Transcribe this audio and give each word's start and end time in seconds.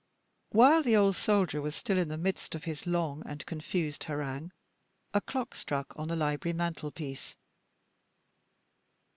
While 0.49 0.81
the 0.81 0.95
old 0.95 1.15
soldier 1.15 1.61
was 1.61 1.75
still 1.75 1.99
in 1.99 2.07
the 2.07 2.17
midst 2.17 2.55
of 2.55 2.63
his 2.63 2.87
long 2.87 3.21
and 3.27 3.45
confused 3.45 4.05
harangue, 4.05 4.51
a 5.13 5.21
clock 5.21 5.53
struck 5.53 5.93
on 5.95 6.07
the 6.07 6.15
library 6.15 6.53
mantel 6.53 6.89
piece. 6.89 7.35